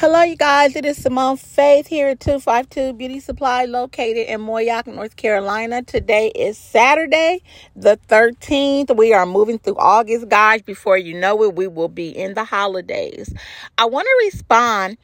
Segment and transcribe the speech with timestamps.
[0.00, 0.76] Hello, you guys.
[0.76, 5.82] It is Simone Faith here at 252 Beauty Supply located in Moyock, North Carolina.
[5.82, 7.42] Today is Saturday,
[7.74, 8.96] the 13th.
[8.96, 10.62] We are moving through August, guys.
[10.62, 13.34] Before you know it, we will be in the holidays.
[13.76, 14.98] I want to respond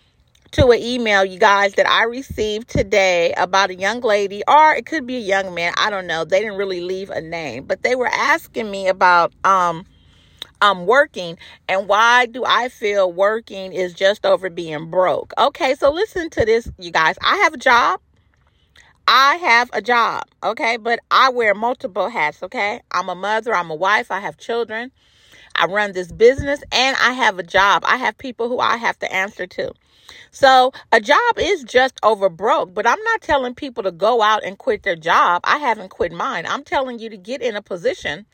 [0.53, 4.87] to an email, you guys, that I received today about a young lady, or it
[4.87, 5.73] could be a young man.
[5.77, 6.25] I don't know.
[6.25, 9.87] They didn't really leave a name, but they were asking me about, um,
[10.65, 11.37] I'm working
[11.69, 15.35] and why do I feel working is just over being broke?
[15.37, 17.17] Okay, so listen to this, you guys.
[17.23, 18.01] I have a job.
[19.07, 22.81] I have a job, okay, but I wear multiple hats, okay?
[22.91, 24.91] I'm a mother, I'm a wife, I have children,
[25.55, 27.85] I run this business, and I have a job.
[27.87, 29.75] I have people who I have to answer to.
[30.31, 34.43] So a job is just over broke, but I'm not telling people to go out
[34.43, 35.43] and quit their job.
[35.45, 36.47] I haven't quit mine.
[36.49, 38.25] I'm telling you to get in a position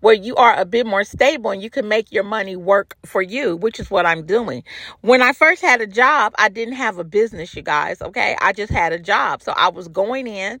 [0.00, 3.22] where you are a bit more stable and you can make your money work for
[3.22, 4.62] you, which is what I'm doing.
[5.00, 8.36] When I first had a job, I didn't have a business, you guys, okay?
[8.40, 9.42] I just had a job.
[9.42, 10.60] So I was going in,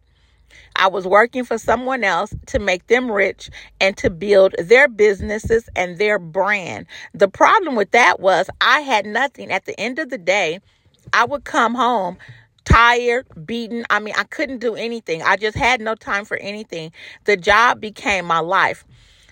[0.76, 5.68] I was working for someone else to make them rich and to build their businesses
[5.76, 6.86] and their brand.
[7.14, 9.50] The problem with that was I had nothing.
[9.50, 10.60] At the end of the day,
[11.12, 12.18] I would come home
[12.64, 13.84] tired, beaten.
[13.90, 15.22] I mean, I couldn't do anything.
[15.22, 16.92] I just had no time for anything.
[17.24, 18.84] The job became my life.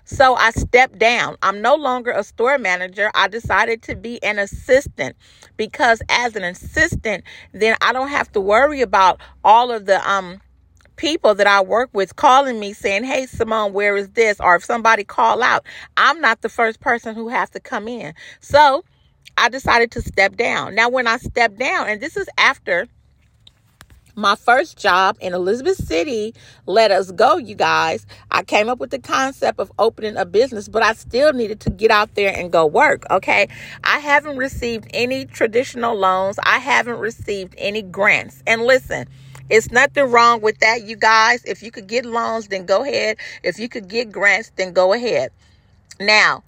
[0.09, 1.37] So I stepped down.
[1.43, 3.11] I'm no longer a store manager.
[3.15, 5.17] I decided to be an assistant
[5.59, 10.41] because as an assistant, then I don't have to worry about all of the um
[10.97, 14.65] people that I work with calling me saying, "Hey Simone, where is this?" or if
[14.65, 15.67] somebody call out,
[15.99, 18.15] I'm not the first person who has to come in.
[18.41, 18.85] So,
[19.37, 20.75] I decided to step down.
[20.75, 22.89] Now when I stepped down, and this is after
[24.19, 26.35] my first job in Elizabeth City
[26.67, 28.05] let us go, you guys.
[28.31, 31.71] I came up with the concept of opening a business, but I still needed to
[31.71, 33.05] get out there and go work.
[33.11, 33.49] Okay.
[33.85, 38.43] I haven't received any traditional loans, I haven't received any grants.
[38.47, 39.07] And listen,
[39.51, 41.45] it's nothing wrong with that, you guys.
[41.45, 43.19] If you could get loans, then go ahead.
[43.45, 45.31] If you could get grants, then go ahead.
[46.01, 46.43] Now,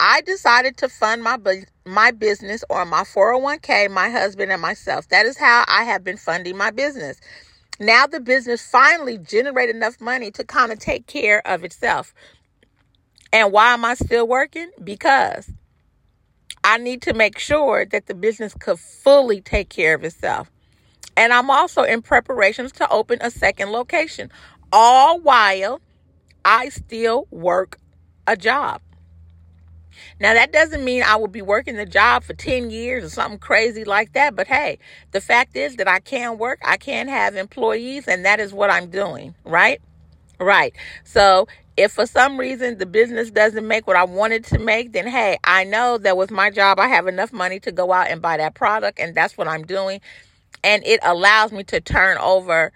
[0.00, 5.08] I decided to fund my bu- my business or my 401k, my husband and myself.
[5.08, 7.20] That is how I have been funding my business.
[7.80, 12.14] Now the business finally generated enough money to kind of take care of itself.
[13.32, 14.70] And why am I still working?
[14.82, 15.50] Because
[16.64, 20.50] I need to make sure that the business could fully take care of itself.
[21.16, 24.30] And I'm also in preparations to open a second location,
[24.72, 25.80] all while
[26.44, 27.78] I still work
[28.26, 28.80] a job.
[30.20, 33.38] Now, that doesn't mean I will be working the job for 10 years or something
[33.38, 34.36] crazy like that.
[34.36, 34.78] But hey,
[35.12, 38.70] the fact is that I can work, I can have employees, and that is what
[38.70, 39.80] I'm doing, right?
[40.38, 40.74] Right.
[41.04, 41.46] So,
[41.76, 45.38] if for some reason the business doesn't make what I wanted to make, then hey,
[45.42, 48.36] I know that with my job, I have enough money to go out and buy
[48.36, 50.00] that product, and that's what I'm doing.
[50.62, 52.72] And it allows me to turn over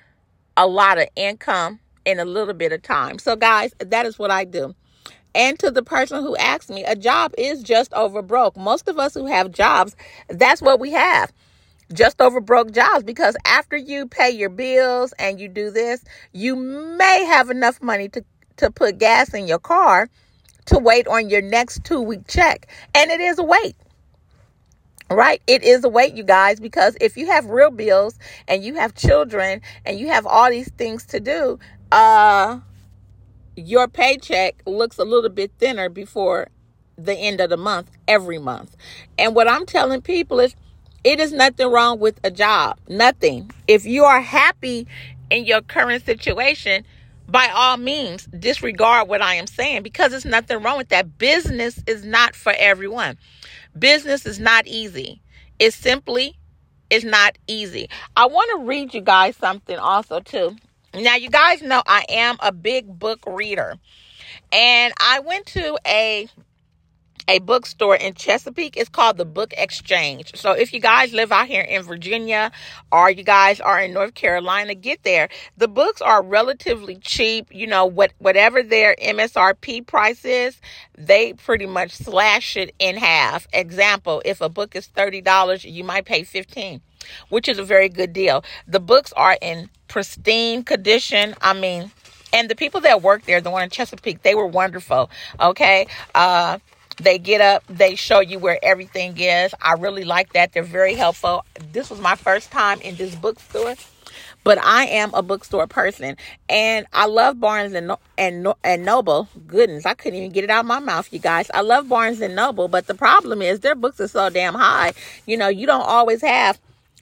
[0.56, 3.19] a lot of income in a little bit of time.
[3.19, 4.75] So, guys, that is what I do.
[5.38, 8.56] And to the person who asked me, a job is just over broke.
[8.56, 9.94] Most of us who have jobs,
[10.28, 11.32] that's what we have.
[11.93, 16.56] Just over broke jobs because after you pay your bills and you do this, you
[16.56, 18.25] may have enough money to,
[18.56, 20.09] to put gas in your car
[20.66, 22.66] to wait on your next two week check.
[22.93, 23.76] And it is a wait
[25.10, 28.75] right it is a wait you guys because if you have real bills and you
[28.75, 31.59] have children and you have all these things to do
[31.93, 32.60] uh
[33.59, 36.49] your paycheck looks a little bit thinner before
[36.97, 38.77] the end of the month every month.
[39.19, 40.55] And what I'm telling people is
[41.05, 42.79] it is nothing wrong with a job.
[42.89, 43.51] Nothing.
[43.67, 44.87] If you are happy
[45.31, 46.85] in your current situation,
[47.29, 51.19] by all means, disregard what I am saying because it's nothing wrong with that.
[51.19, 53.19] Business is not for everyone.
[53.79, 55.21] Business is not easy.
[55.59, 56.39] It simply
[56.91, 57.91] is not easy.
[58.17, 60.57] I want to read you guys something also too.
[60.94, 63.75] Now, you guys know I am a big book reader.
[64.53, 66.28] And I went to a
[67.28, 68.76] a bookstore in Chesapeake.
[68.76, 70.32] It's called the Book Exchange.
[70.34, 72.50] So if you guys live out here in Virginia
[72.90, 75.29] or you guys are in North Carolina, get there.
[75.58, 77.49] The books are relatively cheap.
[77.50, 80.58] You know, what whatever their MSRP price is,
[80.96, 83.46] they pretty much slash it in half.
[83.52, 86.81] Example, if a book is $30, you might pay 15
[87.28, 88.44] which is a very good deal.
[88.66, 91.34] The books are in pristine condition.
[91.40, 91.90] I mean,
[92.32, 95.10] and the people that work there, the one in Chesapeake, they were wonderful.
[95.40, 95.87] Okay.
[96.14, 96.58] Uh,
[97.00, 99.55] they get up, they show you where everything is.
[99.62, 100.52] I really like that.
[100.52, 101.44] They're very helpful.
[101.72, 103.76] This was my first time in this bookstore.
[104.44, 106.16] but I am a bookstore person,
[106.49, 109.28] and I love Barnes and and and Noble.
[109.46, 111.50] Goodness, I couldn't even get it out of my mouth, you guys.
[111.52, 114.93] I love Barnes and Noble, but the problem is their books are so damn high.
[115.26, 116.58] You know, you don't always have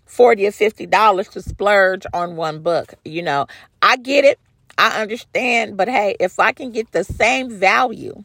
[0.06, 2.94] forty or fifty dollars to splurge on one book.
[3.04, 3.46] You know,
[3.82, 4.38] I get it,
[4.78, 8.24] I understand, but hey, if I can get the same value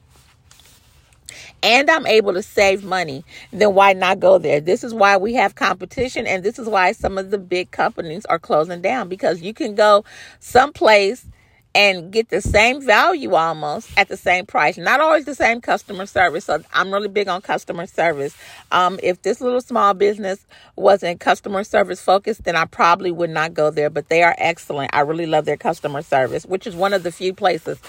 [1.64, 4.60] and I'm able to save money, then why not go there?
[4.60, 8.26] This is why we have competition, and this is why some of the big companies
[8.26, 10.04] are closing down because you can go
[10.40, 11.26] someplace
[11.74, 14.78] and get the same value almost at the same price.
[14.78, 16.46] Not always the same customer service.
[16.46, 18.36] So I'm really big on customer service.
[18.72, 20.46] Um, if this little small business
[20.76, 23.90] wasn't customer service focused, then I probably would not go there.
[23.90, 24.94] But they are excellent.
[24.94, 27.80] I really love their customer service, which is one of the few places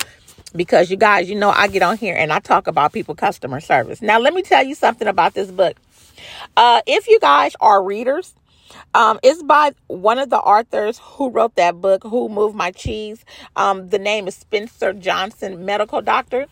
[0.54, 3.60] because you guys, you know, I get on here and I talk about people customer
[3.60, 4.02] service.
[4.02, 5.76] Now, let me tell you something about this book.
[6.56, 8.34] Uh, if you guys are readers,
[8.94, 13.24] um, it's by one of the authors who wrote that book, Who Moved My Cheese.
[13.56, 16.46] Um, the name is Spencer Johnson, medical doctor.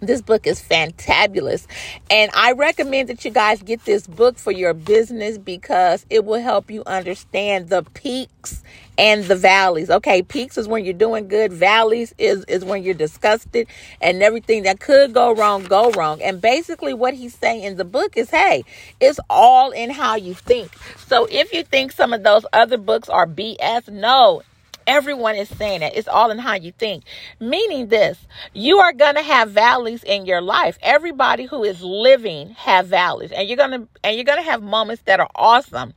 [0.00, 1.66] This book is fantabulous.
[2.08, 6.40] And I recommend that you guys get this book for your business because it will
[6.40, 8.62] help you understand the peaks
[8.98, 9.88] and the valleys.
[9.88, 13.68] Okay, peaks is when you're doing good, valleys is, is when you're disgusted,
[14.02, 16.20] and everything that could go wrong, go wrong.
[16.20, 18.64] And basically, what he's saying in the book is hey,
[19.00, 20.72] it's all in how you think.
[20.98, 24.42] So if you think some of those other books are BS, no,
[24.88, 25.92] Everyone is saying it.
[25.96, 27.04] It's all in how you think.
[27.38, 28.18] Meaning this,
[28.54, 30.78] you are going to have valleys in your life.
[30.80, 34.62] Everybody who is living have valleys and you're going to and you're going to have
[34.62, 35.92] moments that are awesome.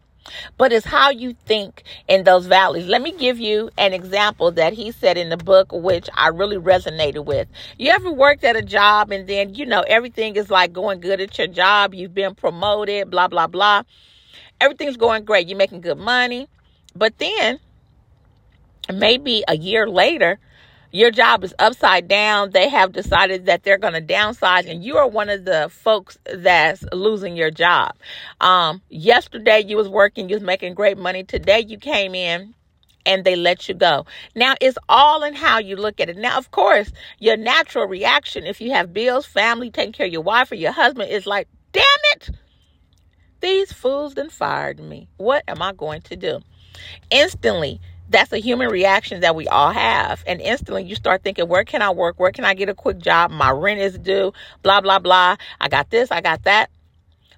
[0.57, 2.87] But it's how you think in those valleys.
[2.87, 6.57] Let me give you an example that he said in the book, which I really
[6.57, 7.47] resonated with.
[7.77, 11.19] You ever worked at a job and then, you know, everything is like going good
[11.21, 11.93] at your job.
[11.93, 13.83] You've been promoted, blah, blah, blah.
[14.59, 15.47] Everything's going great.
[15.47, 16.47] You're making good money.
[16.95, 17.59] But then
[18.93, 20.39] maybe a year later,
[20.91, 22.51] your job is upside down.
[22.51, 26.17] They have decided that they're going to downsize, and you are one of the folks
[26.33, 27.95] that's losing your job.
[28.39, 31.23] Um, yesterday you was working, you was making great money.
[31.23, 32.53] Today you came in
[33.05, 34.05] and they let you go.
[34.35, 36.17] Now it's all in how you look at it.
[36.17, 40.21] Now, of course, your natural reaction, if you have bills, family, taking care of your
[40.21, 41.83] wife or your husband, is like, damn
[42.13, 42.29] it,
[43.39, 45.07] these fools then fired me.
[45.17, 46.41] What am I going to do?
[47.09, 50.23] Instantly, that's a human reaction that we all have.
[50.27, 52.19] And instantly you start thinking, where can I work?
[52.19, 53.31] Where can I get a quick job?
[53.31, 55.37] My rent is due, blah, blah, blah.
[55.59, 56.69] I got this, I got that.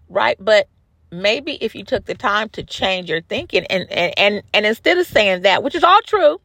[0.10, 0.36] Right.
[0.40, 0.68] But
[1.12, 4.98] maybe if you took the time to change your thinking and, and, and, and instead
[4.98, 6.42] of saying that, which is all true,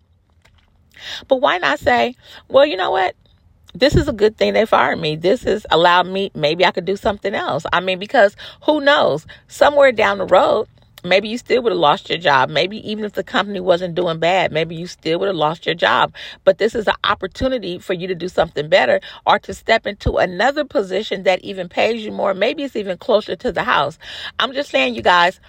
[1.27, 2.15] but why not say,
[2.49, 3.15] well, you know what?
[3.75, 5.17] This is a good thing they fired me.
[5.17, 7.65] This has allowed me, maybe I could do something else.
[7.73, 8.35] I mean, because
[8.65, 9.27] who knows?
[9.47, 10.69] Somewhere down the road,
[11.05, 12.51] maybe you still would have lost your job.
[12.51, 15.75] Maybe even if the company wasn't doing bad, maybe you still would have lost your
[15.75, 16.15] job.
[16.45, 20.17] But this is an opportunity for you to do something better or to step into
[20.17, 22.35] another position that even pays you more.
[22.35, 23.99] Maybe it's even closer to the house.
[24.39, 25.41] I'm just saying, you guys,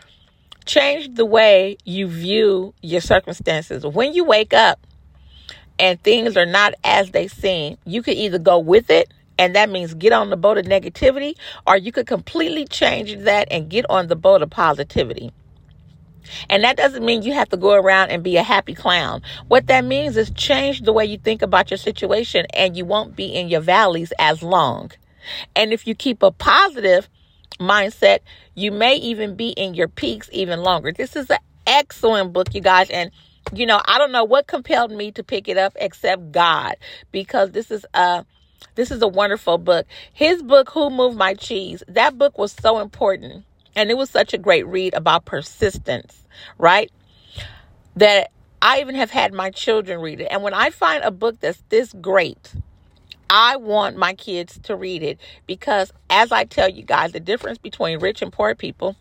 [0.65, 3.85] change the way you view your circumstances.
[3.85, 4.85] When you wake up
[5.79, 9.69] and things are not as they seem, you could either go with it and that
[9.69, 11.33] means get on the boat of negativity,
[11.65, 15.31] or you could completely change that and get on the boat of positivity.
[16.49, 19.21] And that doesn't mean you have to go around and be a happy clown.
[19.47, 23.15] What that means is change the way you think about your situation and you won't
[23.15, 24.91] be in your valleys as long.
[25.55, 27.07] And if you keep a positive
[27.59, 28.19] mindset,
[28.55, 30.91] you may even be in your peaks even longer.
[30.91, 31.37] This is an
[31.67, 32.89] excellent book, you guys.
[32.89, 33.11] And
[33.53, 36.75] you know, I don't know what compelled me to pick it up except God
[37.11, 38.25] because this is a
[38.75, 39.85] this is a wonderful book.
[40.13, 43.45] His book, Who Moved My Cheese, that book was so important.
[43.75, 46.23] And it was such a great read about persistence,
[46.57, 46.91] right?
[47.95, 50.27] That I even have had my children read it.
[50.31, 52.53] And when I find a book that's this great,
[53.29, 57.57] I want my kids to read it because, as I tell you guys, the difference
[57.57, 58.95] between rich and poor people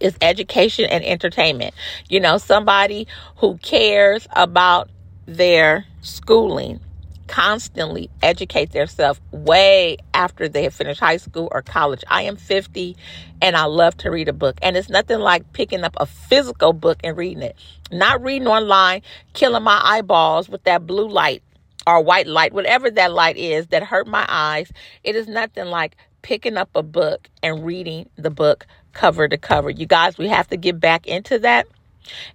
[0.00, 1.74] is education and entertainment.
[2.08, 4.88] You know, somebody who cares about
[5.26, 6.80] their schooling
[7.26, 12.04] constantly educate themselves way after they have finished high school or college.
[12.08, 12.96] I am 50
[13.40, 14.58] and I love to read a book.
[14.62, 17.56] And it's nothing like picking up a physical book and reading it.
[17.90, 19.02] Not reading online,
[19.32, 21.42] killing my eyeballs with that blue light
[21.86, 24.72] or white light, whatever that light is that hurt my eyes.
[25.02, 29.70] It is nothing like picking up a book and reading the book cover to cover.
[29.70, 31.66] You guys, we have to get back into that.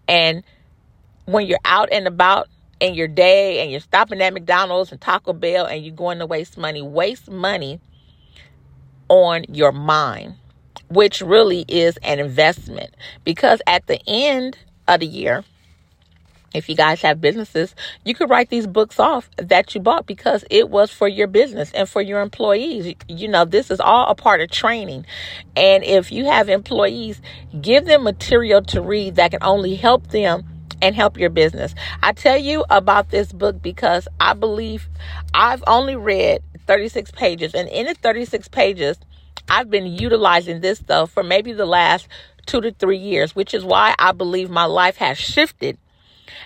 [0.08, 0.44] And
[1.26, 5.34] when you're out and about in your day and you're stopping at McDonald's and Taco
[5.34, 7.80] Bell and you're going to waste money, waste money
[9.10, 10.36] on your mind,
[10.90, 12.94] which really is an investment.
[13.24, 14.58] Because at the end
[14.88, 15.44] of the year,
[16.54, 20.44] if you guys have businesses, you could write these books off that you bought because
[20.50, 22.96] it was for your business and for your employees.
[23.08, 25.06] You know, this is all a part of training.
[25.56, 27.22] And if you have employees,
[27.62, 30.44] give them material to read that can only help them
[30.82, 31.76] and help your business.
[32.02, 34.88] I tell you about this book because I believe
[35.34, 38.98] I've only read 36 pages, and in the 36 pages,
[39.50, 42.08] I've been utilizing this stuff for maybe the last
[42.46, 45.78] two to three years, which is why I believe my life has shifted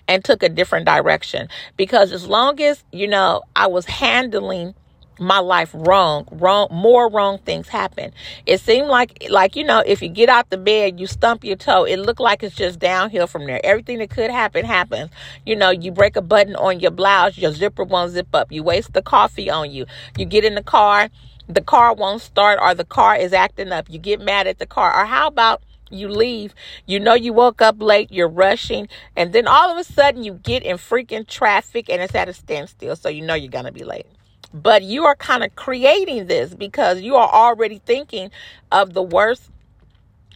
[0.07, 1.49] and took a different direction.
[1.77, 4.75] Because as long as, you know, I was handling
[5.19, 8.11] my life wrong wrong more wrong things happen.
[8.45, 11.55] It seemed like like you know if you get out the bed you stump your
[11.55, 13.61] toe it looked like it's just downhill from there.
[13.63, 15.11] Everything that could happen happens.
[15.45, 18.51] You know you break a button on your blouse your zipper won't zip up.
[18.51, 19.85] You waste the coffee on you.
[20.17, 21.09] You get in the car
[21.47, 23.89] the car won't start or the car is acting up.
[23.89, 24.97] You get mad at the car.
[24.97, 25.61] Or how about
[25.93, 26.55] you leave,
[26.85, 30.33] you know you woke up late, you're rushing, and then all of a sudden you
[30.33, 33.71] get in freaking traffic and it's at a standstill, so you know you're going to
[33.71, 34.07] be late.
[34.53, 38.29] But you are kind of creating this because you are already thinking
[38.71, 39.49] of the worst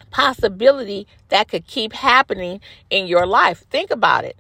[0.10, 3.66] possibility that could keep happening in your life.
[3.70, 4.38] Think about it.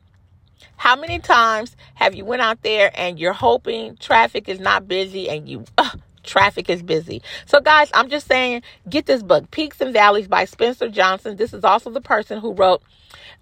[0.77, 5.29] How many times have you went out there and you're hoping traffic is not busy
[5.29, 5.89] and you uh,
[6.27, 7.23] traffic is busy.
[7.45, 11.37] So, guys, I'm just saying, get this book, Peaks and Valleys by Spencer Johnson.
[11.37, 12.83] This is also the person who wrote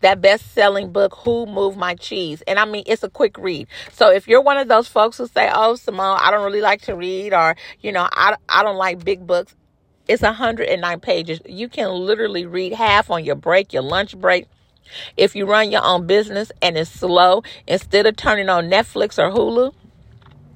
[0.01, 2.43] that best selling book, Who Moved My Cheese.
[2.47, 3.67] And I mean, it's a quick read.
[3.91, 6.81] So, if you're one of those folks who say, Oh, Simone, I don't really like
[6.83, 9.55] to read, or, you know, I, I don't like big books,
[10.07, 11.39] it's 109 pages.
[11.45, 14.47] You can literally read half on your break, your lunch break.
[15.17, 19.31] If you run your own business and it's slow, instead of turning on Netflix or
[19.31, 19.73] Hulu,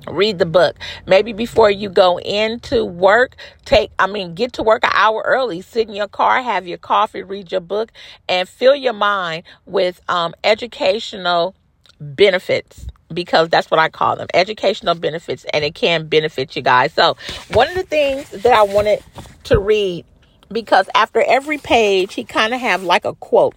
[0.08, 0.78] read the book.
[1.06, 5.62] Maybe before you go into work take i mean get to work an hour early
[5.62, 7.92] sit in your car have your coffee read your book
[8.28, 11.56] and fill your mind with um, educational
[12.00, 16.94] benefits because that's what i call them educational benefits and it can benefit you guys.
[16.94, 17.18] So
[17.54, 19.04] one of the things that i wanted
[19.46, 20.06] to read
[20.52, 23.56] because after every page he kind of have like a quote.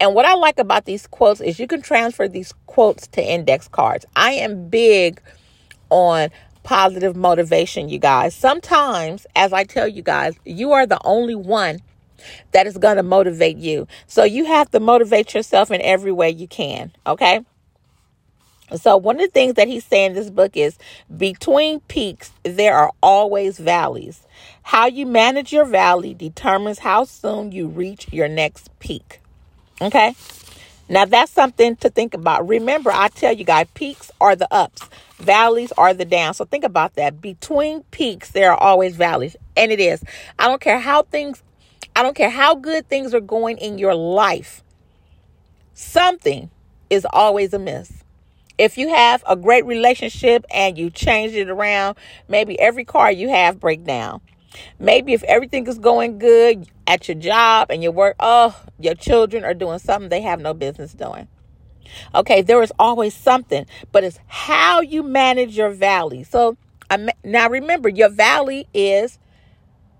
[0.00, 3.68] And what i like about these quotes is you can transfer these quotes to index
[3.68, 4.04] cards.
[4.16, 5.20] I am big
[5.90, 6.30] on
[6.62, 8.34] positive motivation, you guys.
[8.34, 11.80] Sometimes, as I tell you guys, you are the only one
[12.52, 13.88] that is going to motivate you.
[14.06, 17.40] So you have to motivate yourself in every way you can, okay?
[18.76, 20.78] So, one of the things that he's saying in this book is
[21.16, 24.22] between peaks, there are always valleys.
[24.62, 29.20] How you manage your valley determines how soon you reach your next peak.
[29.80, 30.14] Okay?
[30.90, 32.48] Now, that's something to think about.
[32.48, 34.82] Remember, I tell you guys, peaks are the ups,
[35.18, 36.38] valleys are the downs.
[36.38, 37.20] So think about that.
[37.20, 39.36] Between peaks, there are always valleys.
[39.56, 40.02] And it is.
[40.36, 41.44] I don't care how things,
[41.94, 44.64] I don't care how good things are going in your life,
[45.74, 46.50] something
[46.90, 47.92] is always amiss.
[48.58, 53.28] If you have a great relationship and you change it around, maybe every car you
[53.28, 54.20] have break down.
[54.78, 59.44] Maybe if everything is going good at your job and your work, oh, your children
[59.44, 61.28] are doing something they have no business doing.
[62.14, 66.24] Okay, there is always something, but it's how you manage your valley.
[66.24, 66.56] So
[67.24, 69.18] now remember, your valley is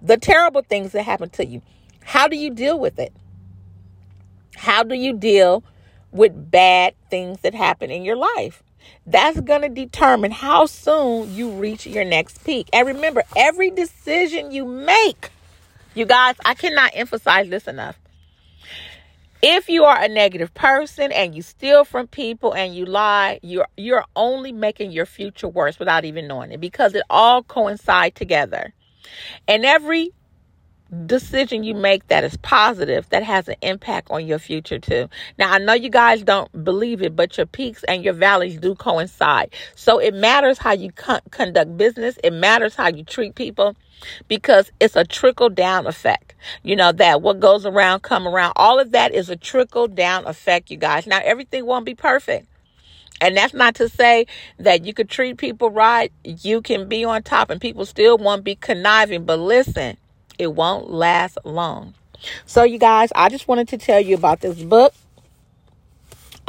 [0.02, 1.62] the terrible things that happen to you.
[2.02, 3.12] How do you deal with it?
[4.56, 5.64] How do you deal
[6.10, 8.62] with bad things that happen in your life?
[9.06, 12.68] That's going to determine how soon you reach your next peak.
[12.72, 15.30] And remember, every decision you make,
[15.94, 17.96] you guys, I cannot emphasize this enough.
[19.42, 23.68] If you are a negative person and you steal from people and you lie, you're
[23.74, 28.74] you're only making your future worse without even knowing it because it all coincide together.
[29.48, 30.12] And every
[31.06, 35.08] decision you make that is positive that has an impact on your future too.
[35.38, 38.74] Now, I know you guys don't believe it, but your peaks and your valleys do
[38.74, 39.54] coincide.
[39.76, 43.76] So it matters how you con- conduct business, it matters how you treat people
[44.28, 46.34] because it's a trickle down effect.
[46.62, 48.54] You know that what goes around come around.
[48.56, 51.06] All of that is a trickle down effect, you guys.
[51.06, 52.46] Now, everything won't be perfect.
[53.20, 54.26] And that's not to say
[54.58, 58.44] that you could treat people right, you can be on top and people still won't
[58.44, 59.98] be conniving, but listen,
[60.40, 61.94] it won't last long.
[62.46, 64.94] So, you guys, I just wanted to tell you about this book.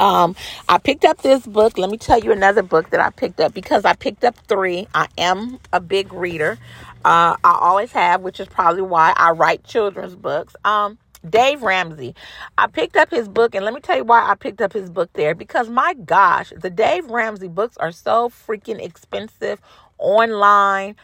[0.00, 0.34] Um,
[0.68, 1.76] I picked up this book.
[1.76, 4.88] Let me tell you another book that I picked up because I picked up three.
[4.94, 6.58] I am a big reader.
[7.04, 10.56] Uh, I always have, which is probably why I write children's books.
[10.64, 12.14] Um, Dave Ramsey.
[12.58, 14.90] I picked up his book, and let me tell you why I picked up his
[14.90, 19.60] book there because my gosh, the Dave Ramsey books are so freaking expensive
[19.98, 20.96] online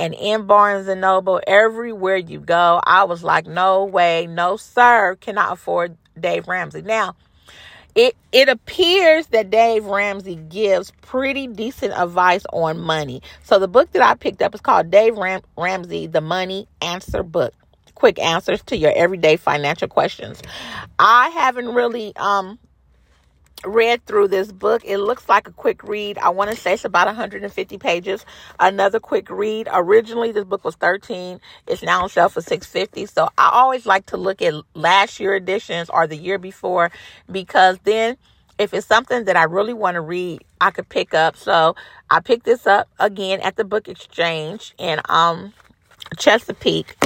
[0.00, 2.80] and in Barnes and Noble, everywhere you go.
[2.84, 6.80] I was like, no way, no sir, cannot afford Dave Ramsey.
[6.82, 7.16] Now,
[7.94, 13.20] it it appears that Dave Ramsey gives pretty decent advice on money.
[13.42, 17.22] So the book that I picked up is called Dave Ram- Ramsey The Money Answer
[17.22, 17.52] Book.
[17.94, 20.40] Quick answers to your everyday financial questions.
[20.98, 22.58] I haven't really um
[23.64, 24.82] read through this book.
[24.84, 26.18] It looks like a quick read.
[26.18, 28.24] I want to say it's about 150 pages.
[28.58, 29.68] Another quick read.
[29.72, 31.40] Originally, this book was 13.
[31.66, 33.06] It's now on sale for 650.
[33.06, 36.90] So I always like to look at last year editions or the year before
[37.30, 38.16] because then
[38.58, 41.36] if it's something that I really want to read, I could pick up.
[41.36, 41.76] So
[42.10, 45.54] I picked this up again at the book exchange in um
[46.18, 46.96] Chesapeake.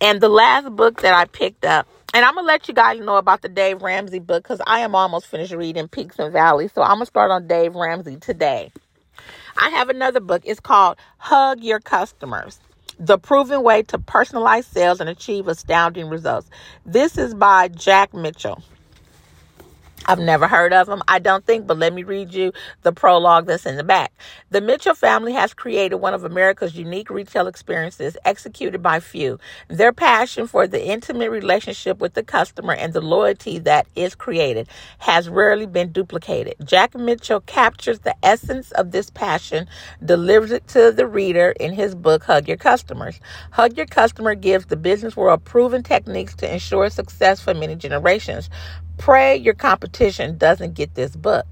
[0.00, 3.16] And the last book that I picked up and I'm gonna let you guys know
[3.16, 6.72] about the Dave Ramsey book because I am almost finished reading Peaks and Valleys.
[6.72, 8.72] So I'm gonna start on Dave Ramsey today.
[9.56, 10.42] I have another book.
[10.44, 12.58] It's called Hug Your Customers.
[12.98, 16.50] The Proven Way to Personalize Sales and Achieve Astounding Results.
[16.84, 18.62] This is by Jack Mitchell.
[20.10, 22.52] I've never heard of them, I don't think, but let me read you
[22.82, 24.12] the prologue that's in the back.
[24.50, 29.38] The Mitchell family has created one of America's unique retail experiences executed by few.
[29.68, 34.68] Their passion for the intimate relationship with the customer and the loyalty that is created
[34.98, 36.56] has rarely been duplicated.
[36.64, 39.68] Jack Mitchell captures the essence of this passion,
[40.04, 43.20] delivers it to the reader in his book, Hug Your Customers.
[43.52, 48.50] Hug Your Customer gives the business world proven techniques to ensure success for many generations.
[49.00, 51.46] Pray your competition doesn't get this book.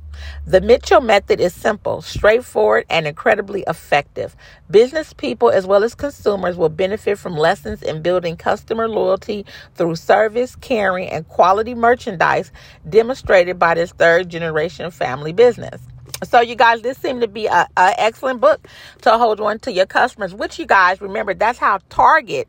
[0.47, 4.37] The Mitchell method is simple, straightforward, and incredibly effective.
[4.71, 9.97] Business people as well as consumers will benefit from lessons in building customer loyalty through
[9.97, 12.53] service, caring, and quality merchandise
[12.87, 15.81] demonstrated by this third generation family business.
[16.25, 18.69] So, you guys, this seemed to be an excellent book
[19.03, 22.47] to hold on to your customers, which you guys remember that's how Target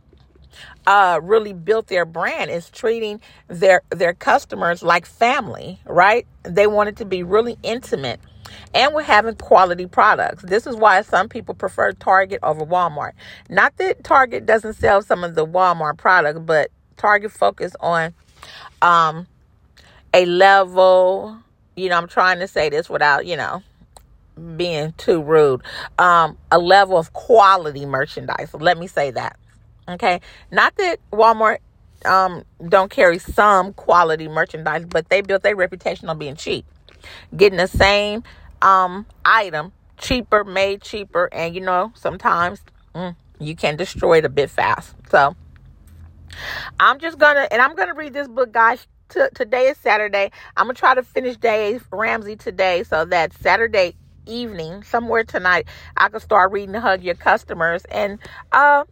[0.88, 6.26] uh, really built their brand is treating their their customers like family, right?
[6.44, 8.20] They wanted to be really intimate.
[8.74, 10.44] And we're having quality products.
[10.44, 13.12] This is why some people prefer Target over Walmart.
[13.48, 18.14] Not that Target doesn't sell some of the Walmart products, but Target focus on
[18.82, 19.28] um,
[20.14, 21.38] a level.
[21.76, 23.64] You know, I'm trying to say this without, you know,
[24.58, 25.62] being too rude.
[25.98, 28.54] Um, a level of quality merchandise.
[28.54, 29.39] Let me say that.
[29.90, 30.22] Okay.
[30.52, 31.58] Not that Walmart
[32.06, 36.66] um, don't carry some quality merchandise, but they built their reputation on being cheap.
[37.36, 38.24] Getting the same
[38.62, 42.62] um, item cheaper, made cheaper, and you know, sometimes
[42.96, 44.96] mm, you can destroy it a bit fast.
[45.10, 45.36] So
[46.80, 48.88] I'm just gonna, and I'm gonna read this book, guys.
[49.10, 50.32] T- today is Saturday.
[50.56, 53.96] I'm gonna try to finish Dave Ramsey today, so that Saturday
[54.28, 57.84] evening, somewhere tonight, I can start reading Hug Your Customers.
[57.86, 58.20] And
[58.52, 58.84] uh,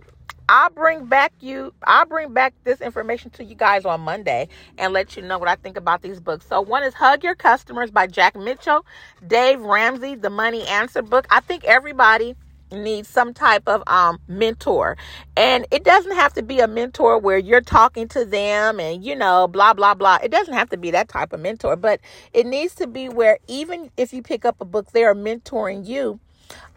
[0.50, 4.94] I'll bring back you I'll bring back this information to you guys on Monday and
[4.94, 6.46] let you know what I think about these books.
[6.48, 8.86] So one is Hug Your Customers by Jack Mitchell,
[9.26, 11.28] Dave Ramsey, The Money Answer book.
[11.30, 12.36] I think everybody
[12.72, 14.98] needs some type of um mentor.
[15.36, 19.16] And it doesn't have to be a mentor where you're talking to them and you
[19.16, 20.20] know blah blah blah.
[20.24, 22.00] It doesn't have to be that type of mentor, but
[22.32, 25.86] it needs to be where even if you pick up a book they are mentoring
[25.86, 26.22] you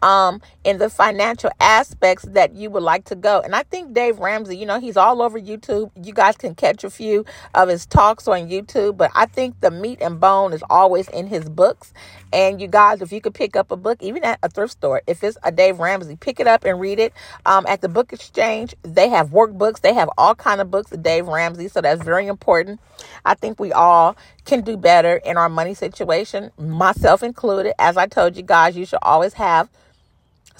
[0.01, 3.41] um, in the financial aspects that you would like to go.
[3.41, 5.91] And I think Dave Ramsey, you know, he's all over YouTube.
[6.01, 9.71] You guys can catch a few of his talks on YouTube, but I think the
[9.71, 11.93] meat and bone is always in his books.
[12.33, 15.01] And you guys, if you could pick up a book, even at a thrift store,
[15.05, 17.13] if it's a Dave Ramsey, pick it up and read it.
[17.45, 19.81] Um, at the book exchange, they have workbooks.
[19.81, 21.67] They have all kind of books of Dave Ramsey.
[21.67, 22.79] So that's very important.
[23.25, 27.73] I think we all can do better in our money situation, myself included.
[27.79, 29.69] As I told you guys, you should always have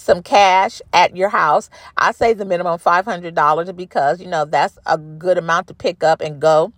[0.02, 1.70] some cash at your house.
[1.98, 6.22] I say the minimum $500 because, you know, that's a good amount to pick up
[6.22, 6.74] and go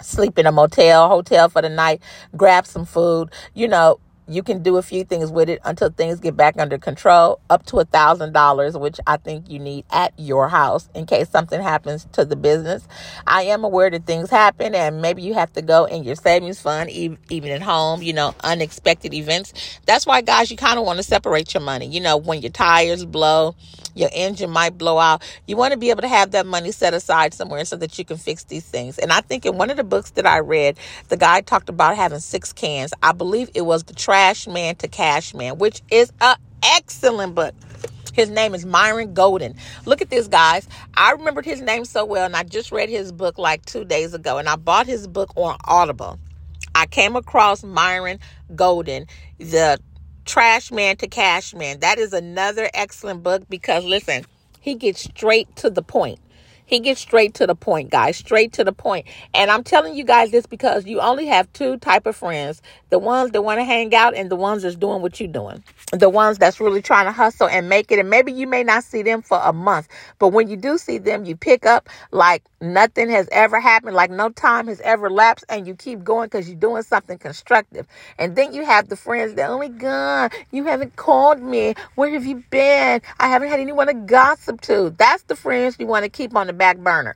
[0.00, 2.02] sleep in a motel, hotel for the night,
[2.36, 6.20] grab some food, you know, you can do a few things with it until things
[6.20, 10.12] get back under control up to a thousand dollars which i think you need at
[10.18, 12.86] your house in case something happens to the business.
[13.26, 16.60] I am aware that things happen and maybe you have to go in your savings
[16.60, 19.80] fund even at home you know unexpected events.
[19.86, 21.86] That's why guys you kind of want to separate your money.
[21.86, 23.56] You know when your tires blow
[23.94, 26.94] your engine might blow out you want to be able to have that money set
[26.94, 28.98] aside somewhere so that you can fix these things.
[28.98, 30.76] And i think in one of the books that i read
[31.08, 32.92] the guy talked about having six cans.
[33.02, 37.52] I believe it was the Trash Man to Cash Man, which is an excellent book.
[38.12, 39.56] His name is Myron Golden.
[39.86, 40.68] Look at this, guys.
[40.96, 44.14] I remembered his name so well, and I just read his book like two days
[44.14, 46.20] ago, and I bought his book on Audible.
[46.76, 48.20] I came across Myron
[48.54, 49.80] Golden, the
[50.24, 51.80] Trash Man to Cash Man.
[51.80, 54.24] That is another excellent book because, listen,
[54.60, 56.20] he gets straight to the point.
[56.74, 59.06] He gets straight to the point, guys, straight to the point.
[59.32, 62.62] And I'm telling you guys this because you only have two type of friends.
[62.90, 65.62] The ones that want to hang out and the ones that's doing what you're doing.
[65.92, 68.00] The ones that's really trying to hustle and make it.
[68.00, 69.86] And maybe you may not see them for a month,
[70.18, 74.10] but when you do see them, you pick up like nothing has ever happened, like
[74.10, 77.86] no time has ever lapsed, and you keep going because you're doing something constructive.
[78.18, 81.74] And then you have the friends that, oh God, you haven't called me.
[81.94, 83.00] Where have you been?
[83.20, 84.90] I haven't had anyone to gossip to.
[84.96, 87.14] That's the friends you want to keep on the back burner.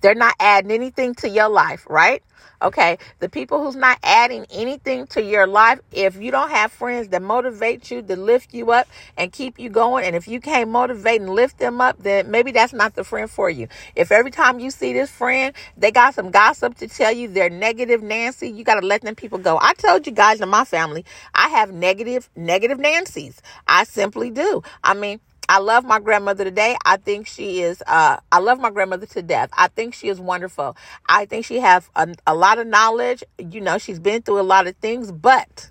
[0.00, 2.22] They're not adding anything to your life, right?
[2.60, 7.06] Okay, the people who's not adding anything to your life, if you don't have friends
[7.08, 10.68] that motivate you to lift you up and keep you going, and if you can't
[10.68, 13.68] motivate and lift them up, then maybe that's not the friend for you.
[13.94, 17.48] If every time you see this friend, they got some gossip to tell you, they're
[17.48, 19.56] negative Nancy, you got to let them people go.
[19.62, 21.04] I told you guys in my family,
[21.36, 23.40] I have negative, negative Nancy's.
[23.68, 24.64] I simply do.
[24.82, 26.76] I mean, I love my grandmother today.
[26.84, 29.48] I think she is, uh, I love my grandmother to death.
[29.56, 30.76] I think she is wonderful.
[31.08, 33.24] I think she has a, a lot of knowledge.
[33.38, 35.70] You know, she's been through a lot of things, but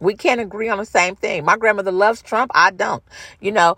[0.00, 1.44] we can't agree on the same thing.
[1.44, 2.50] My grandmother loves Trump.
[2.54, 3.04] I don't.
[3.40, 3.76] You know,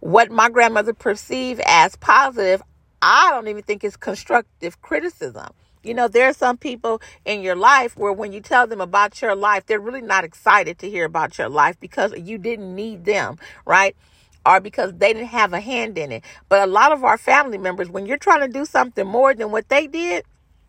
[0.00, 2.60] what my grandmother perceived as positive,
[3.00, 5.48] I don't even think is constructive criticism.
[5.82, 9.22] You know, there are some people in your life where when you tell them about
[9.22, 13.04] your life, they're really not excited to hear about your life because you didn't need
[13.04, 13.96] them, right?
[14.46, 16.24] Or because they didn't have a hand in it.
[16.48, 19.50] But a lot of our family members, when you're trying to do something more than
[19.50, 20.24] what they did,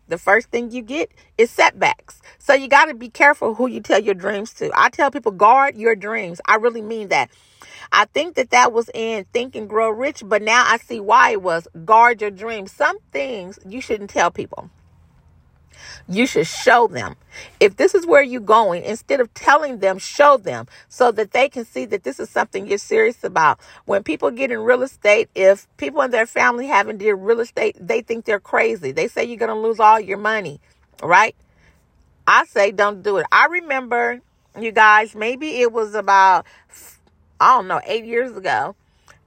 [0.08, 2.20] the first thing you get is setbacks.
[2.38, 4.70] So you got to be careful who you tell your dreams to.
[4.74, 6.40] I tell people, guard your dreams.
[6.46, 7.30] I really mean that.
[7.92, 11.30] I think that that was in Think and Grow Rich, but now I see why
[11.30, 12.72] it was guard your dreams.
[12.72, 14.70] Some things you shouldn't tell people.
[16.08, 17.16] You should show them.
[17.60, 21.48] If this is where you're going, instead of telling them, show them so that they
[21.48, 23.60] can see that this is something you're serious about.
[23.84, 27.76] When people get in real estate, if people in their family haven't did real estate,
[27.80, 28.92] they think they're crazy.
[28.92, 30.60] They say you're going to lose all your money,
[31.02, 31.34] right?
[32.26, 33.26] I say don't do it.
[33.32, 34.20] I remember
[34.60, 36.46] you guys, maybe it was about
[37.40, 38.76] I don't know, 8 years ago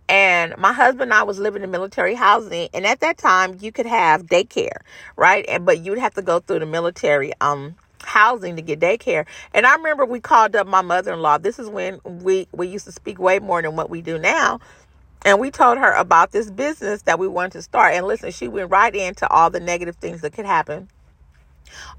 [0.10, 3.72] and my husband and I was living in military housing, and at that time you
[3.72, 4.78] could have daycare,
[5.16, 5.46] right?
[5.48, 9.26] And but you'd have to go through the military um housing to get daycare.
[9.54, 11.40] And I remember we called up my mother-in-law.
[11.40, 14.60] This is when we we used to speak way more than what we do now.
[15.26, 17.96] And we told her about this business that we wanted to start.
[17.96, 20.88] And listen, she went right into all the negative things that could happen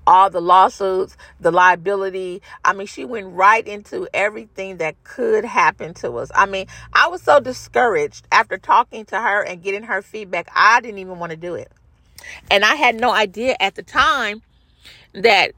[0.06, 2.42] all the lawsuits, the liability.
[2.64, 6.30] I mean, she went right into everything that could happen to us.
[6.34, 10.48] I mean, I was so discouraged after talking to her and getting her feedback.
[10.54, 11.70] I didn't even want to do it.
[12.50, 14.42] And I had no idea at the time
[15.12, 15.52] that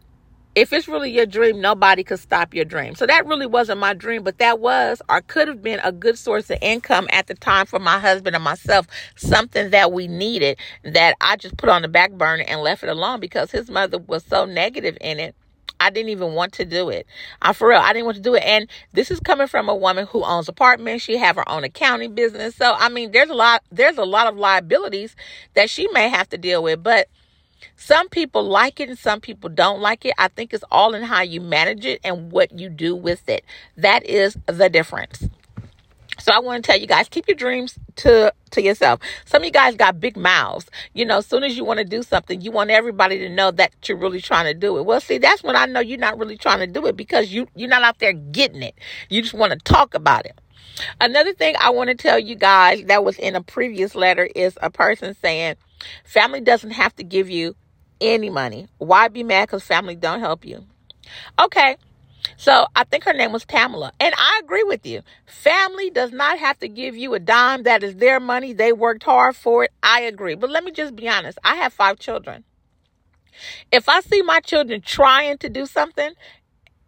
[0.59, 2.97] if it's really your dream, nobody could stop your dream.
[2.97, 6.18] So that really wasn't my dream, but that was or could have been a good
[6.18, 10.59] source of income at the time for my husband and myself, something that we needed
[10.83, 13.99] that I just put on the back burner and left it alone because his mother
[13.99, 15.37] was so negative in it.
[15.81, 17.07] I didn't even want to do it.
[17.40, 18.42] I for real, I didn't want to do it.
[18.42, 21.05] And this is coming from a woman who owns apartments.
[21.05, 22.57] She have her own accounting business.
[22.57, 25.14] So I mean, there's a lot there's a lot of liabilities
[25.55, 26.83] that she may have to deal with.
[26.83, 27.09] But
[27.77, 30.14] some people like it and some people don't like it.
[30.18, 33.44] I think it's all in how you manage it and what you do with it.
[33.77, 35.29] That is the difference.
[36.21, 39.01] So I want to tell you guys, keep your dreams to to yourself.
[39.25, 40.66] Some of you guys got big mouths.
[40.92, 43.51] You know, as soon as you want to do something, you want everybody to know
[43.53, 44.83] that you're really trying to do it.
[44.85, 47.47] Well, see, that's when I know you're not really trying to do it because you
[47.55, 48.75] you're not out there getting it.
[49.09, 50.38] You just want to talk about it.
[51.01, 54.59] Another thing I want to tell you guys that was in a previous letter is
[54.61, 55.57] a person saying,
[56.04, 57.56] family doesn't have to give you
[58.00, 58.68] any money.
[58.78, 60.64] Why be mad because family don't help you?
[61.38, 61.76] Okay.
[62.36, 63.92] So I think her name was Pamela.
[63.98, 65.02] And I agree with you.
[65.26, 67.62] Family does not have to give you a dime.
[67.62, 68.52] That is their money.
[68.52, 69.72] They worked hard for it.
[69.82, 70.34] I agree.
[70.34, 71.38] But let me just be honest.
[71.42, 72.44] I have five children.
[73.70, 76.10] If I see my children trying to do something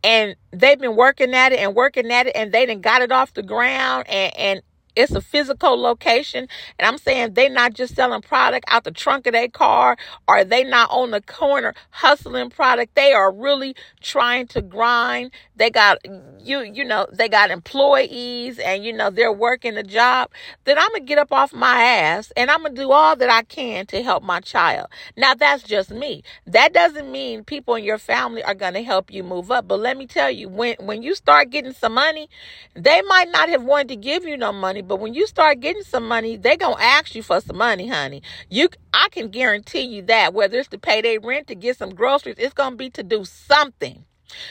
[0.03, 3.12] and they've been working at it and working at it and they didn't got it
[3.12, 4.62] off the ground and, and
[5.01, 6.49] it's a physical location.
[6.79, 9.97] And I'm saying they not just selling product out the trunk of their car
[10.29, 12.95] or they not on the corner hustling product.
[12.95, 15.33] They are really trying to grind.
[15.57, 15.99] They got
[16.44, 20.31] you, you know, they got employees and you know they're working a job.
[20.64, 23.42] Then I'm gonna get up off my ass and I'm gonna do all that I
[23.42, 24.88] can to help my child.
[25.16, 26.22] Now that's just me.
[26.46, 29.68] That doesn't mean people in your family are gonna help you move up.
[29.68, 32.29] But let me tell you, when when you start getting some money,
[32.74, 35.85] they might not have wanted to give you no money but when you start getting
[35.85, 38.22] some money, they gonna ask you for some money, honey.
[38.48, 41.94] You, I can guarantee you that whether it's to pay their rent, to get some
[41.94, 44.05] groceries, it's gonna be to do something.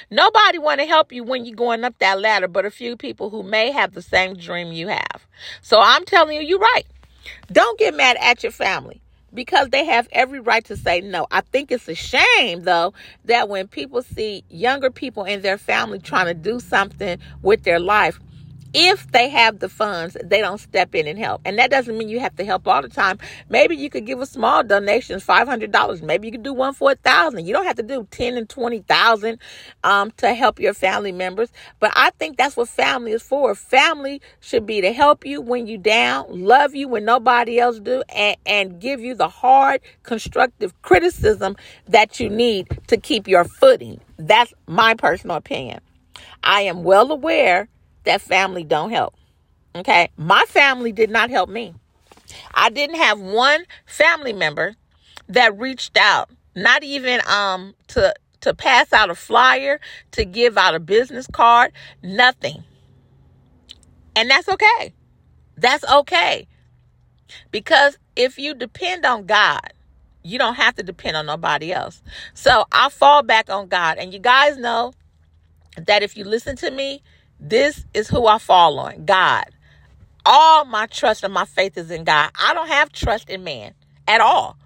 [0.10, 3.30] Nobody want to help you when you're going up that ladder, but a few people
[3.30, 5.28] who may have the same dream you have.
[5.62, 6.86] So I'm telling you, you're right.
[7.52, 9.02] Don't get mad at your family
[9.34, 11.28] because they have every right to say no.
[11.32, 12.94] I think it's a shame though
[13.26, 17.80] that when people see younger people in their family trying to do something with their
[17.80, 18.20] life,
[18.74, 21.42] if they have the funds, they don't step in and help.
[21.46, 23.20] And that doesn't mean you have to help all the time.
[23.50, 26.02] Maybe you could give a small donation, five hundred dollars.
[26.02, 27.46] Maybe you could do one for a thousand.
[27.46, 29.40] You don't have to do ten and twenty thousand
[29.84, 31.50] um, to help your family members.
[31.80, 33.56] But I think that's what family is for.
[33.56, 38.04] Family should be to help you when you down, love you when nobody else do,
[38.16, 41.56] and, and give you the hard, constructive criticism
[41.88, 44.00] that you need to keep your footing.
[44.18, 45.80] That's my personal opinion.
[46.44, 47.68] I am well aware
[48.04, 49.16] that family don't help.
[49.76, 50.10] Okay.
[50.18, 51.74] My family did not help me.
[52.54, 54.76] I didn't have one family member
[55.28, 59.80] that reached out, not even um to to pass out a flyer,
[60.12, 62.64] to give out a business card, nothing.
[64.16, 64.94] And that's okay.
[65.58, 66.48] That's okay.
[67.52, 69.74] Because if you depend on God,
[70.24, 72.02] you don't have to depend on nobody else.
[72.34, 73.98] So I fall back on God.
[73.98, 74.94] And you guys know
[75.78, 77.02] that if you listen to me,
[77.40, 79.46] this is who I fall on God.
[80.26, 82.32] All my trust and my faith is in God.
[82.40, 83.74] I don't have trust in man
[84.08, 84.58] at all.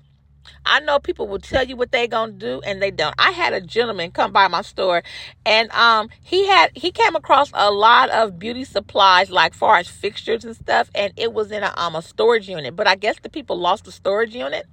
[0.65, 3.15] I know people will tell you what they're gonna do and they don't.
[3.17, 5.03] I had a gentleman come by my store
[5.45, 9.88] and um he had he came across a lot of beauty supplies like far as
[9.88, 12.75] fixtures and stuff and it was in a um a storage unit.
[12.75, 14.65] But I guess the people lost the storage unit.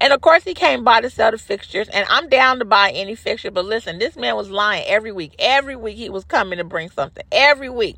[0.00, 2.90] And of course, he came by to sell the fixtures, and I'm down to buy
[2.90, 3.50] any fixture.
[3.50, 5.34] But listen, this man was lying every week.
[5.38, 7.24] Every week he was coming to bring something.
[7.32, 7.96] Every week.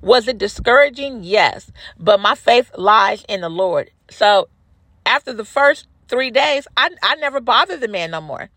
[0.00, 1.24] Was it discouraging?
[1.24, 1.70] Yes.
[1.98, 3.90] But my faith lies in the Lord.
[4.10, 4.48] So
[5.04, 8.50] after the first three days, I, I never bothered the man no more.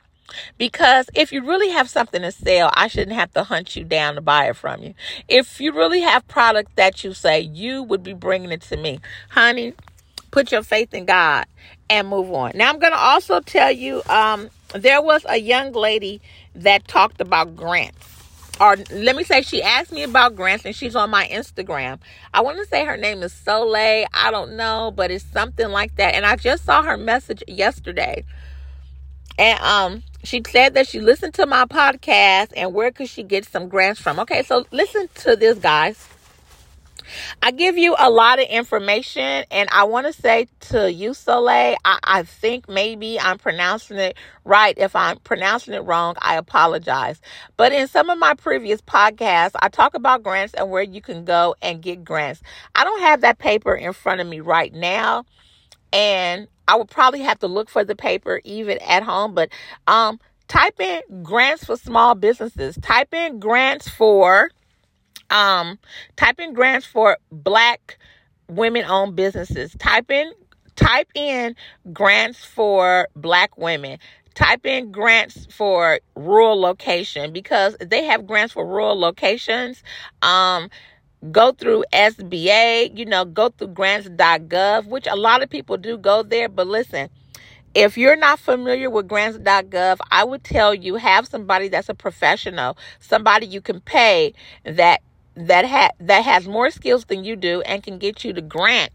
[0.58, 4.16] Because if you really have something to sell, I shouldn't have to hunt you down
[4.16, 4.94] to buy it from you.
[5.28, 9.02] If you really have product that you say you would be bringing it to me,
[9.30, 9.74] honey,
[10.32, 11.46] put your faith in God
[11.92, 12.54] and move on.
[12.56, 16.22] Now, I'm going to also tell you um, there was a young lady
[16.56, 18.08] that talked about grants.
[18.62, 22.00] Or let me say, she asked me about grants and she's on my Instagram.
[22.34, 24.08] I want to say her name is Soleil.
[24.14, 26.16] I don't know, but it's something like that.
[26.16, 28.24] And I just saw her message yesterday.
[29.38, 33.46] And um, she said that she listened to my podcast and where could she get
[33.46, 34.20] some grants from?
[34.20, 36.08] Okay, so listen to this, guys.
[37.42, 41.78] I give you a lot of information, and I want to say to you, Soleil,
[41.84, 44.78] I, I think maybe I'm pronouncing it right.
[44.78, 47.22] If I'm pronouncing it wrong, I apologize.
[47.58, 51.26] But in some of my previous podcasts, I talk about grants and where you can
[51.26, 52.42] go and get grants.
[52.76, 55.26] I don't have that paper in front of me right now,
[55.94, 59.50] and I would probably have to look for the paper even at home, but
[59.88, 62.78] um type in grants for small businesses.
[62.82, 64.52] Type in grants for
[65.32, 65.80] um,
[66.16, 67.98] type in grants for black
[68.48, 69.74] women owned businesses.
[69.80, 70.32] Type in
[70.76, 71.56] type in
[71.94, 73.98] grants for black women.
[74.34, 79.84] Type in grants for rural location because they have grants for rural locations.
[80.22, 80.70] Um,
[81.32, 86.24] go through SBA, you know, go through grants.gov, which a lot of people do go
[86.24, 86.48] there.
[86.50, 87.10] But listen,
[87.76, 92.78] if you're not familiar with grants.gov, I would tell you have somebody that's a professional,
[93.00, 95.02] somebody you can pay that
[95.36, 98.92] that ha- that has more skills than you do and can get you to grant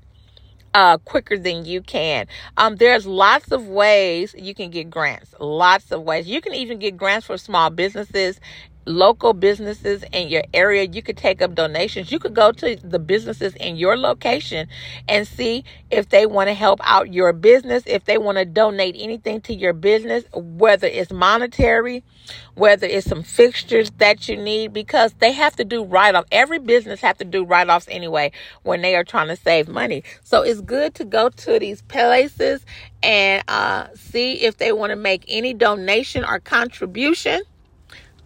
[0.74, 2.26] uh, quicker than you can.
[2.56, 5.34] Um, there's lots of ways you can get grants.
[5.40, 6.28] Lots of ways.
[6.28, 8.40] You can even get grants for small businesses
[8.86, 10.84] local businesses in your area.
[10.84, 12.10] You could take up donations.
[12.10, 14.68] You could go to the businesses in your location
[15.08, 18.96] and see if they want to help out your business, if they want to donate
[18.98, 22.04] anything to your business, whether it's monetary,
[22.54, 26.24] whether it's some fixtures that you need, because they have to do write off.
[26.32, 30.04] Every business have to do write offs anyway when they are trying to save money.
[30.22, 32.64] So it's good to go to these places
[33.02, 37.42] and uh, see if they want to make any donation or contribution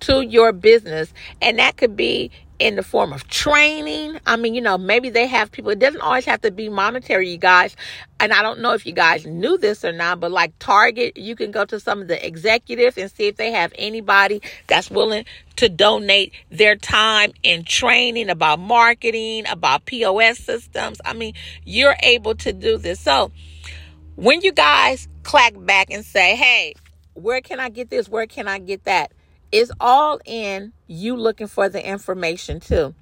[0.01, 1.13] to your business.
[1.41, 4.21] And that could be in the form of training.
[4.27, 7.31] I mean, you know, maybe they have people, it doesn't always have to be monetary,
[7.31, 7.75] you guys.
[8.21, 11.35] And I don't know if you guys knew this or not, but like Target, you
[11.35, 15.25] can go to some of the executives and see if they have anybody that's willing
[15.57, 21.01] to donate their time in training about marketing, about POS systems.
[21.03, 21.33] I mean,
[21.65, 23.01] you're able to do this.
[23.01, 23.33] So
[24.17, 26.75] when you guys clack back and say, hey,
[27.15, 28.07] where can I get this?
[28.07, 29.13] Where can I get that?
[29.53, 32.95] It's all in you looking for the information too.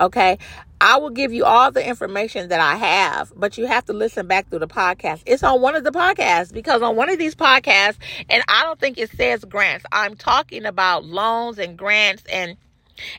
[0.00, 0.38] Okay.
[0.78, 4.26] I will give you all the information that I have, but you have to listen
[4.26, 5.22] back through the podcast.
[5.24, 7.96] It's on one of the podcasts because on one of these podcasts,
[8.28, 9.86] and I don't think it says grants.
[9.90, 12.56] I'm talking about loans and grants and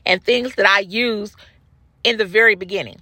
[0.06, 1.36] and things that I use
[2.04, 3.00] in the very beginning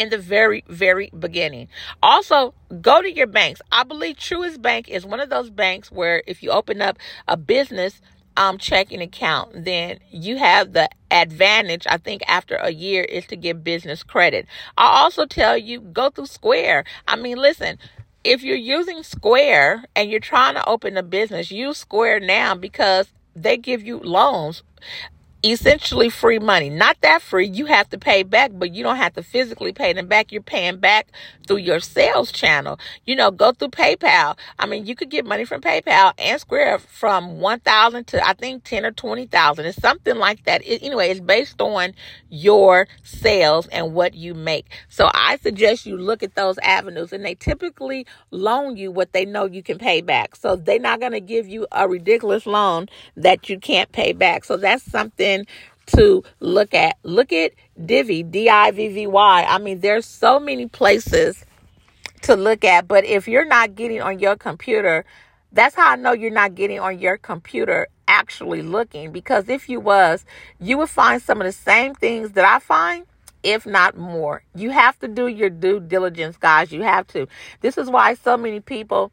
[0.00, 1.68] in the very, very beginning.
[2.02, 3.60] Also, go to your banks.
[3.70, 7.36] I believe Truist Bank is one of those banks where if you open up a
[7.36, 8.00] business
[8.36, 13.36] um, checking account, then you have the advantage, I think, after a year is to
[13.36, 14.46] get business credit.
[14.78, 16.84] I also tell you, go through Square.
[17.06, 17.78] I mean, listen,
[18.24, 23.08] if you're using Square and you're trying to open a business, use Square now because
[23.34, 24.62] they give you loans
[25.42, 26.68] essentially free money.
[26.68, 27.46] Not that free.
[27.46, 30.32] You have to pay back, but you don't have to physically pay them back.
[30.32, 31.08] You're paying back
[31.46, 32.78] through your sales channel.
[33.06, 34.36] You know, go through PayPal.
[34.58, 38.64] I mean, you could get money from PayPal and Square from 1,000 to I think
[38.64, 39.64] 10 or 20,000.
[39.64, 40.62] It's something like that.
[40.66, 41.94] It, anyway, it's based on
[42.28, 44.66] your sales and what you make.
[44.88, 49.24] So I suggest you look at those avenues and they typically loan you what they
[49.24, 50.36] know you can pay back.
[50.36, 54.44] So they're not going to give you a ridiculous loan that you can't pay back.
[54.44, 55.46] So that's something something
[55.86, 56.96] to look at.
[57.02, 57.52] Look at
[57.84, 59.44] Divvy, D I V V Y.
[59.48, 61.44] I mean, there's so many places
[62.22, 65.04] to look at, but if you're not getting on your computer,
[65.52, 69.80] that's how I know you're not getting on your computer actually looking because if you
[69.80, 70.24] was,
[70.60, 73.06] you would find some of the same things that I find
[73.42, 74.42] if not more.
[74.54, 76.72] You have to do your due diligence, guys.
[76.72, 77.26] You have to.
[77.62, 79.12] This is why so many people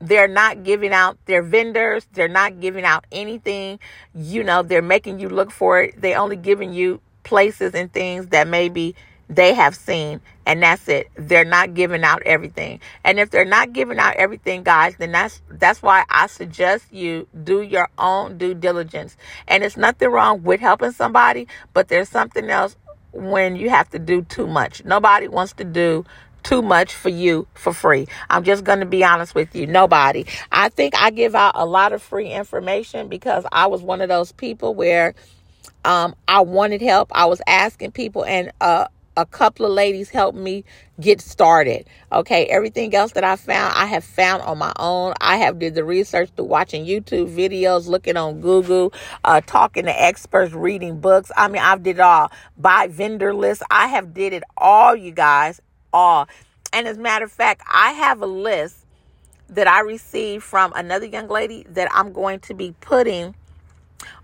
[0.00, 2.06] they're not giving out their vendors.
[2.12, 3.80] They're not giving out anything.
[4.14, 6.00] You know they're making you look for it.
[6.00, 8.94] They only giving you places and things that maybe
[9.28, 11.08] they have seen and that's it.
[11.14, 12.80] They're not giving out everything.
[13.04, 17.26] And if they're not giving out everything guys then that's that's why i suggest you
[17.44, 19.16] do your own due diligence.
[19.46, 22.76] And it's nothing wrong with helping somebody but there's something else
[23.12, 24.84] when you have to do too much.
[24.84, 26.04] Nobody wants to do
[26.48, 28.08] too much for you for free.
[28.30, 29.66] I'm just going to be honest with you.
[29.66, 30.24] Nobody.
[30.50, 34.08] I think I give out a lot of free information because I was one of
[34.08, 35.14] those people where
[35.84, 37.10] um, I wanted help.
[37.12, 38.86] I was asking people, and uh,
[39.18, 40.64] a couple of ladies helped me
[40.98, 41.86] get started.
[42.10, 45.12] Okay, everything else that I found, I have found on my own.
[45.20, 50.02] I have did the research through watching YouTube videos, looking on Google, uh, talking to
[50.02, 51.30] experts, reading books.
[51.36, 52.30] I mean, I've did it all.
[52.56, 53.62] Buy vendor lists.
[53.70, 55.60] I have did it all, you guys,
[55.92, 56.28] all.
[56.72, 58.76] And as a matter of fact, I have a list
[59.48, 63.34] that I received from another young lady that I'm going to be putting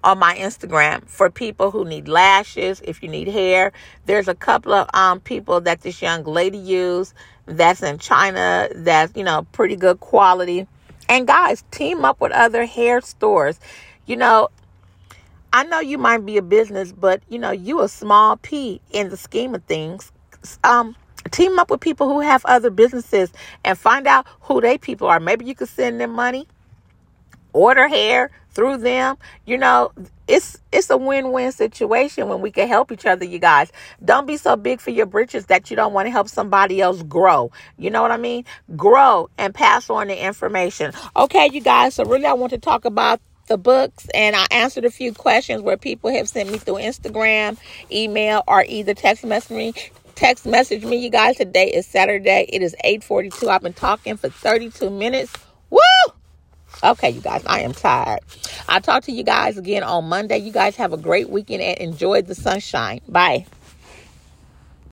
[0.03, 3.73] on my Instagram for people who need lashes, if you need hair.
[4.07, 7.15] There's a couple of um, people that this young lady used
[7.47, 10.67] that's in China that's, you know, pretty good quality.
[11.09, 13.59] And guys, team up with other hair stores.
[14.07, 14.49] You know,
[15.53, 19.09] I know you might be a business, but you know, you a small P in
[19.09, 20.13] the scheme of things.
[20.63, 20.97] Um,
[21.35, 23.33] Team up with people who have other businesses
[23.65, 25.19] and find out who they people are.
[25.19, 26.47] Maybe you could send them money,
[27.53, 29.17] order hair through them.
[29.45, 29.91] You know,
[30.29, 33.73] it's it's a win-win situation when we can help each other, you guys.
[34.05, 37.03] Don't be so big for your britches that you don't want to help somebody else
[37.03, 37.51] grow.
[37.79, 38.45] You know what I mean?
[38.77, 40.93] Grow and pass on the information.
[41.17, 41.97] Okay, you guys.
[41.97, 45.63] So really I want to talk about the books and I answered a few questions
[45.63, 47.59] where people have sent me through Instagram,
[47.91, 49.75] email, or either text message me
[50.15, 51.37] text message me, you guys.
[51.37, 52.47] Today is Saturday.
[52.49, 53.49] It is 8:42.
[53.49, 55.33] I've been talking for 32 minutes.
[55.71, 55.81] Woo!
[56.83, 58.21] Okay, you guys, I am tired.
[58.69, 60.39] I'll talk to you guys again on Monday.
[60.39, 63.01] You guys have a great weekend and enjoy the sunshine.
[63.09, 63.47] Bye.